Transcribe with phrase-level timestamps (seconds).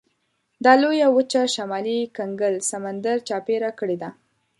[0.63, 4.09] دا لویه وچه شمالي کنګل سمندر چاپېره کړې ده.